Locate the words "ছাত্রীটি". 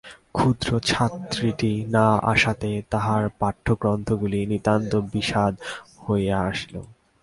0.81-1.73